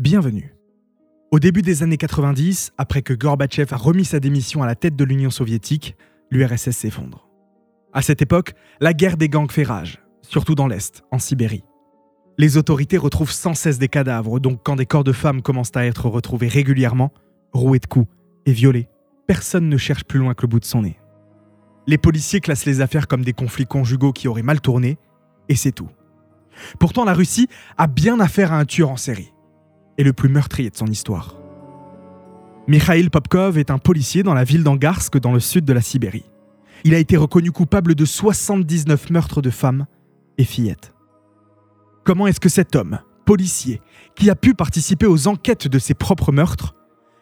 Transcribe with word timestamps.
Bienvenue. 0.00 0.54
Au 1.30 1.38
début 1.38 1.60
des 1.60 1.82
années 1.82 1.98
90, 1.98 2.72
après 2.78 3.02
que 3.02 3.12
Gorbatchev 3.12 3.74
a 3.74 3.76
remis 3.76 4.06
sa 4.06 4.18
démission 4.18 4.62
à 4.62 4.66
la 4.66 4.74
tête 4.74 4.96
de 4.96 5.04
l'Union 5.04 5.28
soviétique, 5.28 5.94
l'URSS 6.30 6.70
s'effondre. 6.70 7.28
À 7.92 8.00
cette 8.00 8.22
époque, 8.22 8.54
la 8.80 8.94
guerre 8.94 9.18
des 9.18 9.28
gangs 9.28 9.50
fait 9.50 9.62
rage, 9.62 10.02
surtout 10.22 10.54
dans 10.54 10.68
l'Est, 10.68 11.02
en 11.10 11.18
Sibérie. 11.18 11.64
Les 12.38 12.56
autorités 12.56 12.96
retrouvent 12.96 13.30
sans 13.30 13.52
cesse 13.52 13.78
des 13.78 13.88
cadavres, 13.88 14.40
donc 14.40 14.60
quand 14.64 14.76
des 14.76 14.86
corps 14.86 15.04
de 15.04 15.12
femmes 15.12 15.42
commencent 15.42 15.76
à 15.76 15.84
être 15.84 16.08
retrouvés 16.08 16.48
régulièrement, 16.48 17.12
roués 17.52 17.78
de 17.78 17.84
coups 17.84 18.08
et 18.46 18.52
violés, 18.52 18.88
personne 19.26 19.68
ne 19.68 19.76
cherche 19.76 20.04
plus 20.04 20.18
loin 20.18 20.32
que 20.32 20.44
le 20.44 20.48
bout 20.48 20.60
de 20.60 20.64
son 20.64 20.80
nez. 20.80 20.98
Les 21.86 21.98
policiers 21.98 22.40
classent 22.40 22.64
les 22.64 22.80
affaires 22.80 23.06
comme 23.06 23.22
des 23.22 23.34
conflits 23.34 23.66
conjugaux 23.66 24.14
qui 24.14 24.28
auraient 24.28 24.40
mal 24.40 24.62
tourné, 24.62 24.96
et 25.50 25.56
c'est 25.56 25.72
tout. 25.72 25.90
Pourtant, 26.78 27.04
la 27.04 27.12
Russie 27.12 27.48
a 27.76 27.86
bien 27.86 28.18
affaire 28.18 28.54
à 28.54 28.58
un 28.58 28.64
tueur 28.64 28.88
en 28.88 28.96
série, 28.96 29.34
et 30.00 30.02
le 30.02 30.14
plus 30.14 30.30
meurtrier 30.30 30.70
de 30.70 30.76
son 30.76 30.86
histoire. 30.86 31.36
Mikhail 32.66 33.10
Popkov 33.10 33.58
est 33.58 33.70
un 33.70 33.76
policier 33.76 34.22
dans 34.22 34.32
la 34.32 34.44
ville 34.44 34.64
d'Angarsk, 34.64 35.18
dans 35.18 35.32
le 35.32 35.40
sud 35.40 35.66
de 35.66 35.74
la 35.74 35.82
Sibérie. 35.82 36.24
Il 36.84 36.94
a 36.94 36.98
été 36.98 37.18
reconnu 37.18 37.52
coupable 37.52 37.94
de 37.94 38.06
79 38.06 39.10
meurtres 39.10 39.42
de 39.42 39.50
femmes 39.50 39.84
et 40.38 40.44
fillettes. 40.44 40.94
Comment 42.02 42.26
est-ce 42.26 42.40
que 42.40 42.48
cet 42.48 42.76
homme, 42.76 43.00
policier, 43.26 43.82
qui 44.16 44.30
a 44.30 44.34
pu 44.34 44.54
participer 44.54 45.04
aux 45.04 45.28
enquêtes 45.28 45.68
de 45.68 45.78
ses 45.78 45.92
propres 45.92 46.32
meurtres, 46.32 46.74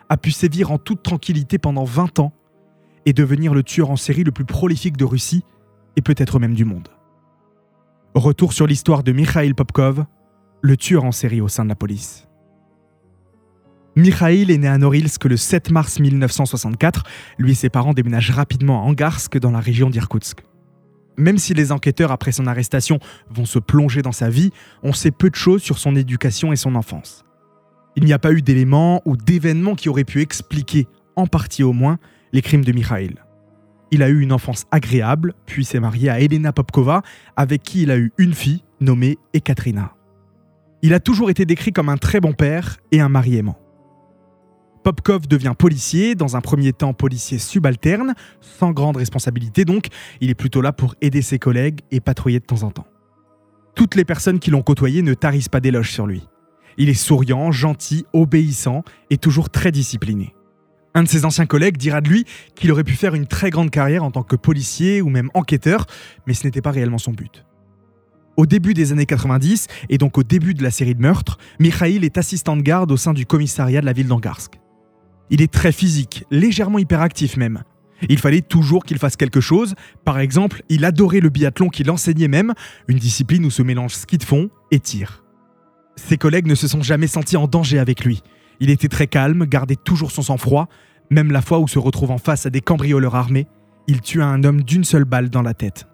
a 0.08 0.16
pu 0.16 0.30
sévir 0.30 0.70
en 0.70 0.78
toute 0.78 1.02
tranquillité 1.02 1.58
pendant 1.58 1.83
20 1.83 2.20
ans 2.20 2.33
et 3.06 3.12
devenir 3.12 3.55
le 3.55 3.64
tueur 3.64 3.91
en 3.91 3.97
série 3.97 4.22
le 4.22 4.30
plus 4.30 4.45
prolifique 4.45 4.97
de 4.97 5.05
Russie 5.05 5.42
et 5.97 6.00
peut-être 6.00 6.38
même 6.38 6.55
du 6.55 6.64
monde? 6.64 6.91
Retour 8.14 8.52
sur 8.52 8.69
l'histoire 8.69 9.02
de 9.02 9.10
Mikhail 9.10 9.52
Popkov, 9.55 10.05
le 10.62 10.77
tueur 10.77 11.02
en 11.02 11.12
série 11.12 11.41
au 11.41 11.48
sein 11.48 11.64
de 11.64 11.70
la 11.70 11.74
police. 11.74 12.27
Mikhail 13.98 14.52
est 14.52 14.58
né 14.58 14.68
à 14.68 14.78
Norilsk 14.78 15.24
le 15.24 15.36
7 15.36 15.72
mars 15.72 15.98
1964. 15.98 17.02
Lui 17.36 17.50
et 17.50 17.54
ses 17.54 17.68
parents 17.68 17.94
déménagent 17.94 18.30
rapidement 18.30 18.80
à 18.80 18.86
Angarsk 18.86 19.36
dans 19.38 19.50
la 19.50 19.58
région 19.58 19.90
d'Irkoutsk. 19.90 20.44
Même 21.16 21.36
si 21.36 21.52
les 21.52 21.72
enquêteurs, 21.72 22.12
après 22.12 22.30
son 22.30 22.46
arrestation, 22.46 23.00
vont 23.28 23.44
se 23.44 23.58
plonger 23.58 24.02
dans 24.02 24.12
sa 24.12 24.30
vie, 24.30 24.52
on 24.84 24.92
sait 24.92 25.10
peu 25.10 25.30
de 25.30 25.34
choses 25.34 25.62
sur 25.62 25.78
son 25.78 25.96
éducation 25.96 26.52
et 26.52 26.56
son 26.56 26.77
enfance. 26.77 27.24
Il 27.96 28.05
n'y 28.05 28.12
a 28.12 28.20
pas 28.20 28.32
eu 28.32 28.40
d'éléments 28.40 29.02
ou 29.05 29.16
d'événements 29.16 29.74
qui 29.74 29.88
auraient 29.88 30.05
pu 30.05 30.20
expliquer, 30.20 30.86
en 31.16 31.27
partie 31.27 31.64
au 31.64 31.72
moins, 31.72 31.98
les 32.33 32.40
crimes 32.40 32.64
de 32.64 32.70
Mikhail. 32.70 33.16
Il 33.90 34.05
a 34.05 34.08
eu 34.10 34.20
une 34.20 34.33
enfance 34.33 34.66
agréable, 34.70 35.34
puis 35.44 35.64
s'est 35.64 35.80
marié 35.80 36.08
à 36.08 36.20
Elena 36.20 36.52
Popkova, 36.52 37.02
avec 37.34 37.64
qui 37.64 37.83
il 37.83 37.90
a 37.90 37.98
eu 37.98 38.12
une 38.16 38.34
fille 38.34 38.62
nommée 38.80 39.18
Ekaterina. 39.34 39.96
Il 40.83 40.94
a 40.94 41.00
toujours 41.00 41.30
été 41.30 41.44
décrit 41.44 41.72
comme 41.72 41.88
un 41.88 41.96
très 41.96 42.20
bon 42.20 42.33
père 42.33 42.77
et 42.92 43.00
un 43.00 43.08
mari 43.08 43.34
aimant. 43.34 43.58
Popkov 44.89 45.28
devient 45.28 45.53
policier, 45.58 46.14
dans 46.14 46.34
un 46.39 46.41
premier 46.41 46.72
temps 46.72 46.94
policier 46.94 47.36
subalterne, 47.36 48.14
sans 48.41 48.72
grande 48.72 48.97
responsabilité 48.97 49.67
donc, 49.67 49.89
il 50.22 50.30
est 50.30 50.34
plutôt 50.34 50.62
là 50.62 50.72
pour 50.72 50.95
aider 51.03 51.20
ses 51.20 51.39
collègues 51.39 51.80
et 51.91 52.00
patrouiller 52.00 52.41
de 52.41 52.47
temps 52.47 52.62
en 52.62 52.70
temps. 52.70 52.86
Toutes 53.75 53.97
les 53.97 54.06
personnes 54.06 54.39
qui 54.39 54.50
l'ont 54.50 54.62
côtoyé 54.62 55.03
ne 55.03 55.12
tarissent 55.12 55.50
pas 55.50 55.61
d'éloges 55.61 55.92
sur 55.92 56.06
lui. 56.06 56.27
Il 56.78 56.89
est 56.89 56.95
souriant, 56.95 57.53
gentil, 57.53 58.06
obéissant 58.14 58.83
et 59.11 59.19
toujours 59.19 59.50
très 59.50 59.72
discipliné. 59.72 60.34
Un 60.95 61.02
de 61.02 61.08
ses 61.08 61.27
anciens 61.27 61.45
collègues 61.45 61.77
dira 61.77 62.00
de 62.00 62.08
lui 62.08 62.25
qu'il 62.55 62.73
aurait 62.73 62.83
pu 62.83 62.95
faire 62.95 63.14
une 63.14 63.27
très 63.27 63.50
grande 63.50 63.69
carrière 63.69 64.05
en 64.05 64.11
tant 64.11 64.23
que 64.23 64.36
policier 64.36 65.02
ou 65.02 65.11
même 65.11 65.28
enquêteur, 65.34 65.84
mais 66.27 66.33
ce 66.33 66.47
n'était 66.47 66.62
pas 66.62 66.70
réellement 66.70 66.97
son 66.97 67.12
but. 67.12 67.45
Au 68.39 68.47
début 68.47 68.73
des 68.73 68.92
années 68.92 69.05
90, 69.05 69.67
et 69.91 69.98
donc 69.98 70.17
au 70.17 70.23
début 70.23 70.55
de 70.55 70.62
la 70.62 70.70
série 70.70 70.95
de 70.95 71.02
meurtres, 71.02 71.36
Mikhail 71.58 72.02
est 72.06 72.17
assistant 72.17 72.56
de 72.56 72.62
garde 72.62 72.91
au 72.91 72.97
sein 72.97 73.12
du 73.12 73.27
commissariat 73.27 73.83
de 73.83 73.86
la 73.86 73.92
ville 73.92 74.08
d'Angarsk. 74.08 74.58
Il 75.30 75.42
est 75.42 75.52
très 75.52 75.72
physique, 75.72 76.24
légèrement 76.30 76.78
hyperactif 76.78 77.36
même. 77.36 77.62
Il 78.08 78.18
fallait 78.18 78.42
toujours 78.42 78.84
qu'il 78.84 78.98
fasse 78.98 79.16
quelque 79.16 79.40
chose. 79.40 79.74
Par 80.04 80.18
exemple, 80.18 80.62
il 80.68 80.84
adorait 80.84 81.20
le 81.20 81.30
biathlon 81.30 81.68
qu'il 81.68 81.90
enseignait 81.90 82.28
même, 82.28 82.55
une 82.86 82.98
discipline 82.98 83.44
où 83.44 83.50
se 83.50 83.62
mélangent 83.62 83.94
ski 83.94 84.18
de 84.18 84.24
fond 84.24 84.50
et 84.70 84.78
tir. 84.78 85.24
Ses 85.96 86.17
collègues 86.17 86.46
ne 86.46 86.55
se 86.55 86.68
sont 86.68 86.83
jamais 86.83 87.08
sentis 87.08 87.36
en 87.36 87.48
danger 87.48 87.78
avec 87.78 88.05
lui. 88.05 88.22
Il 88.61 88.70
était 88.70 88.88
très 88.88 89.08
calme, 89.08 89.46
gardait 89.46 89.77
toujours 89.77 90.12
son 90.12 90.22
sang-froid. 90.22 90.68
Même 91.11 91.33
la 91.33 91.42
fois 91.42 91.58
où 91.58 91.67
se 91.67 91.78
retrouvant 91.78 92.18
face 92.18 92.46
à 92.46 92.50
des 92.50 92.61
cambrioleurs 92.61 93.17
armés, 93.17 93.48
il 93.88 94.00
tua 94.00 94.27
un 94.27 94.44
homme 94.44 94.62
d'une 94.62 94.84
seule 94.84 95.05
balle 95.05 95.30
dans 95.30 95.42
la 95.42 95.55
tête. 95.55 95.88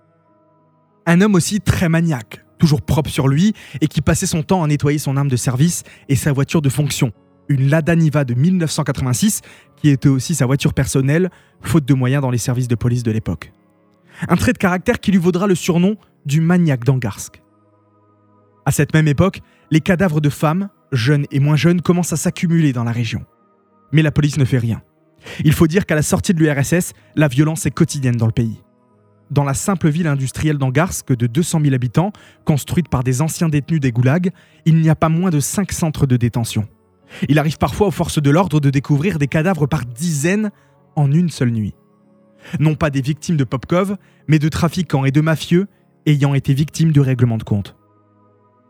Un 1.07 1.21
homme 1.21 1.35
aussi 1.35 1.61
très 1.61 1.89
maniaque, 1.89 2.45
toujours 2.59 2.83
propre 2.83 3.11
sur 3.11 3.29
lui 3.29 3.55
et 3.81 3.87
qui 3.87 4.01
passait 4.01 4.27
son 4.27 4.43
temps 4.43 4.63
à 4.63 4.67
nettoyer 4.67 4.99
son 4.99 5.17
arme 5.17 5.29
de 5.29 5.37
service 5.37 5.85
et 6.09 6.17
sa 6.17 6.33
voiture 6.33 6.63
de 6.63 6.69
fonction, 6.69 7.13
une 7.49 7.69
Lada 7.69 7.95
Niva 7.95 8.25
de 8.25 8.35
1986, 8.35 9.43
qui 9.77 9.89
était 9.89 10.09
aussi 10.09 10.35
sa 10.35 10.47
voiture 10.47 10.75
personnelle, 10.75 11.31
faute 11.61 11.85
de 11.85 11.95
moyens 11.95 12.23
dans 12.23 12.31
les 12.31 12.39
services 12.39 12.69
de 12.69 12.75
police 12.75 13.03
de 13.03 13.11
l'époque. 13.11 13.53
Un 14.29 14.37
trait 14.37 14.53
de 14.53 14.59
caractère 14.59 15.01
qui 15.01 15.11
lui 15.11 15.19
vaudra 15.19 15.47
le 15.47 15.55
surnom 15.55 15.97
du 16.25 16.41
maniaque 16.41 16.85
d'Angarsk. 16.85 17.43
À 18.65 18.71
cette 18.71 18.95
même 18.95 19.09
époque, 19.09 19.41
les 19.71 19.81
cadavres 19.81 20.21
de 20.21 20.31
femmes, 20.31 20.69
jeunes 20.93 21.27
et 21.31 21.41
moins 21.41 21.57
jeunes, 21.57 21.83
commencent 21.83 22.13
à 22.13 22.17
s'accumuler 22.17 22.73
dans 22.73 22.85
la 22.85 22.93
région. 22.93 23.25
Mais 23.93 24.03
la 24.03 24.11
police 24.11 24.39
ne 24.39 24.45
fait 24.45 24.59
rien. 24.59 24.83
Il 25.45 25.53
faut 25.53 25.67
dire 25.67 25.87
qu'à 25.87 25.95
la 25.95 26.03
sortie 26.03 26.35
de 26.35 26.41
l'URSS, 26.41 26.93
la 27.17 27.29
violence 27.29 27.67
est 27.67 27.71
quotidienne 27.71 28.17
dans 28.17 28.27
le 28.27 28.33
pays. 28.33 28.63
Dans 29.31 29.45
la 29.45 29.55
simple 29.55 29.89
ville 29.89 30.07
industrielle 30.07 30.59
d'Angarsk 30.59 31.15
de 31.15 31.27
200 31.27 31.61
000 31.63 31.75
habitants, 31.75 32.13
construite 32.45 32.89
par 32.89 33.03
des 33.03 33.23
anciens 33.23 33.49
détenus 33.49 33.81
des 33.81 33.91
goulags, 33.91 34.31
il 34.65 34.77
n'y 34.81 34.91
a 34.91 34.95
pas 34.95 35.09
moins 35.09 35.31
de 35.31 35.41
5 35.41 35.73
centres 35.73 36.07
de 36.07 36.17
détention. 36.17 36.69
Il 37.29 37.39
arrive 37.39 37.59
parfois 37.59 37.89
aux 37.89 37.93
forces 37.93 38.21
de 38.21 38.31
l'ordre 38.31 38.61
de 38.61 38.71
découvrir 38.71 39.19
des 39.19 39.29
cadavres 39.29 39.67
par 39.67 39.85
dizaines 39.85 40.51
en 40.97 41.11
une 41.11 41.31
seule 41.31 41.51
nuit. 41.51 41.75
Non 42.59 42.75
pas 42.75 42.91
des 42.91 43.01
victimes 43.01 43.37
de 43.37 43.45
Popkov, 43.45 43.97
mais 44.29 44.39
de 44.39 44.49
trafiquants 44.49 45.05
et 45.05 45.11
de 45.11 45.21
mafieux 45.21 45.67
ayant 46.07 46.35
été 46.35 46.53
victimes 46.55 46.93
de 46.93 47.01
règlements 47.01 47.39
de 47.39 47.45
compte. 47.45 47.77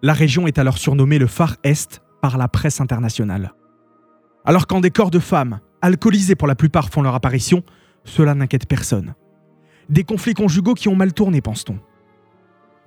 La 0.03 0.13
région 0.13 0.47
est 0.47 0.59
alors 0.59 0.79
surnommée 0.79 1.19
le 1.19 1.27
Phare 1.27 1.57
Est 1.65 2.03
par 2.21 2.39
la 2.39 2.49
presse 2.49 2.81
internationale. 2.81 3.55
Alors 4.45 4.67
quand 4.67 4.81
des 4.81 4.91
corps 4.91 5.11
de 5.11 5.19
femmes, 5.19 5.61
alcoolisés 5.83 6.35
pour 6.35 6.49
la 6.49 6.55
plupart, 6.55 6.91
font 6.91 7.03
leur 7.03 7.15
apparition, 7.15 7.63
cela 8.05 8.35
n'inquiète 8.35 8.69
personne. 8.69 9.15
Des 9.89 10.05
conflits 10.05 10.35
conjugaux 10.35 10.75
qui 10.75 10.89
ont 10.89 10.97
mal 10.97 11.13
tourné, 11.13 11.41
pense-t-on. 11.41 11.79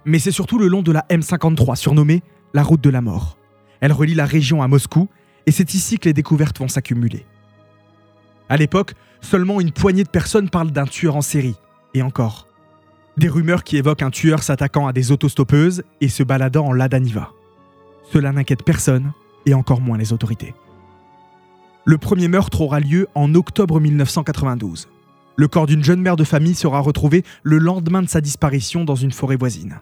Mais 0.06 0.20
c'est 0.20 0.32
surtout 0.32 0.58
le 0.58 0.68
long 0.68 0.84
de 0.84 0.92
la 0.92 1.06
M53, 1.10 1.76
surnommée 1.76 2.24
la 2.54 2.64
route 2.64 2.82
de 2.82 2.90
la 2.90 3.02
mort. 3.02 3.38
Elle 3.82 3.92
relie 3.92 4.16
la 4.16 4.26
région 4.26 4.64
à 4.64 4.68
Moscou 4.68 5.10
et 5.48 5.52
c'est 5.52 5.74
ici 5.74 5.98
que 5.98 6.08
les 6.08 6.14
découvertes 6.14 6.60
vont 6.60 6.68
s'accumuler. 6.68 7.26
À 8.50 8.58
l'époque, 8.58 8.94
seulement 9.22 9.60
une 9.60 9.72
poignée 9.72 10.04
de 10.04 10.10
personnes 10.10 10.50
parlent 10.50 10.72
d'un 10.72 10.86
tueur 10.86 11.16
en 11.16 11.22
série, 11.22 11.56
et 11.94 12.02
encore. 12.02 12.48
Des 13.16 13.30
rumeurs 13.30 13.64
qui 13.64 13.78
évoquent 13.78 14.04
un 14.04 14.12
tueur 14.12 14.44
s'attaquant 14.44 14.88
à 14.88 14.94
des 14.94 15.12
autostoppeuses 15.12 15.84
et 16.02 16.10
se 16.10 16.22
baladant 16.22 16.68
en 16.68 16.74
Lada 16.74 17.00
Niva. 17.00 17.32
Cela 18.12 18.32
n'inquiète 18.32 18.64
personne, 18.64 19.14
et 19.46 19.54
encore 19.54 19.82
moins 19.82 19.98
les 19.98 20.14
autorités. 20.14 20.54
Le 21.86 21.98
premier 21.98 22.28
meurtre 22.28 22.62
aura 22.62 22.82
lieu 22.82 23.08
en 23.16 23.34
octobre 23.34 23.80
1992. 23.80 24.90
Le 25.38 25.48
corps 25.48 25.66
d'une 25.66 25.84
jeune 25.84 26.02
mère 26.02 26.18
de 26.18 26.26
famille 26.26 26.56
sera 26.56 26.82
retrouvé 26.82 27.24
le 27.44 27.58
lendemain 27.58 28.02
de 28.02 28.10
sa 28.10 28.20
disparition 28.20 28.84
dans 28.84 28.96
une 28.96 29.14
forêt 29.14 29.38
voisine. 29.38 29.80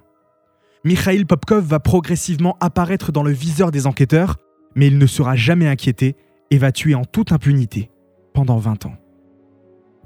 Mikhail 0.84 1.26
Popkov 1.26 1.66
va 1.66 1.80
progressivement 1.80 2.58
apparaître 2.59 3.12
dans 3.12 3.24
le 3.24 3.32
viseur 3.32 3.72
des 3.72 3.88
enquêteurs 3.88 4.38
mais 4.75 4.88
il 4.88 4.97
ne 4.97 5.08
sera 5.08 5.36
jamais 5.36 5.68
inquiété 5.68 6.16
et 6.52 6.58
va 6.58 6.72
tuer 6.72 6.96
en 6.96 7.06
toute 7.06 7.31
impunité 7.31 7.90
pendant 8.34 8.58
20 8.58 8.86
ans. 8.86 8.96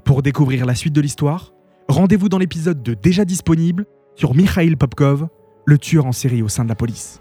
Pour 0.04 0.22
découvrir 0.22 0.64
la 0.66 0.74
suite 0.74 0.94
de 0.94 1.00
l'histoire, 1.00 1.52
rendez-vous 1.88 2.28
dans 2.28 2.38
l'épisode 2.38 2.82
de 2.82 2.94
Déjà 2.94 3.24
disponible 3.24 3.86
sur 4.14 4.34
Mikhail 4.34 4.76
Popkov, 4.76 5.28
le 5.66 5.78
tueur 5.78 6.06
en 6.06 6.12
série 6.12 6.42
au 6.42 6.48
sein 6.48 6.64
de 6.64 6.68
la 6.68 6.74
police. 6.74 7.20